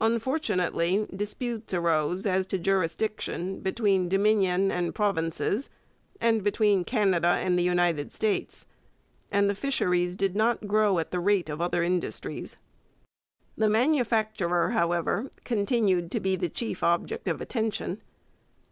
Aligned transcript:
Unfortunately, 0.00 1.06
disputes 1.14 1.72
arose 1.72 2.26
as 2.26 2.46
to 2.46 2.58
jurisdiction 2.58 3.60
between 3.60 4.08
Dominion 4.08 4.72
and 4.72 4.92
provinces 4.92 5.70
and 6.20 6.42
between 6.42 6.82
Canada 6.82 7.28
and 7.40 7.56
the 7.56 7.62
United 7.62 8.12
States, 8.12 8.66
and 9.30 9.48
the 9.48 9.54
fisheries 9.54 10.16
did 10.16 10.34
not 10.34 10.66
grow 10.66 10.98
at 10.98 11.12
the 11.12 11.20
rate 11.20 11.48
of 11.48 11.60
other 11.60 11.84
industries. 11.84 12.56
The 13.56 13.68
manufacturer, 13.70 14.70
however, 14.70 15.30
continued 15.44 16.10
to 16.10 16.18
be 16.18 16.34
the 16.34 16.48
chief 16.48 16.82
object 16.82 17.28
of 17.28 17.40
attention. 17.40 18.02